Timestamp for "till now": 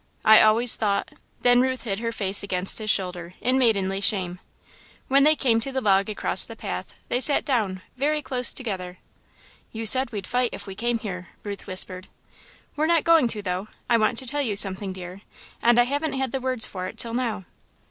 16.97-17.45